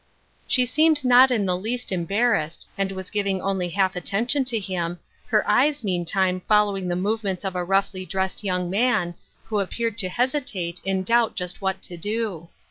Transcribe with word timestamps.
She 0.47 0.65
seemed 0.65 1.05
not 1.05 1.29
in 1.29 1.45
the 1.45 1.55
least 1.55 1.91
embarrassed, 1.91 2.67
and 2.75 2.91
was 2.91 3.11
giving 3.11 3.39
only 3.39 3.69
half 3.69 3.95
attention 3.95 4.43
to 4.45 4.57
him, 4.59 4.97
her 5.27 5.47
eyes, 5.47 5.83
meantime, 5.83 6.41
following 6.47 6.87
the 6.87 6.95
movements 6.95 7.45
of 7.45 7.55
a 7.55 7.63
roughly 7.63 8.03
dressed 8.03 8.43
young 8.43 8.67
man, 8.67 9.13
who 9.43 9.59
appeared 9.59 9.99
to 9.99 10.09
hesitate, 10.09 10.81
in 10.83 11.03
doubt 11.03 11.35
just 11.35 11.61
what 11.61 11.83
to 11.83 11.97
do. 11.97 12.49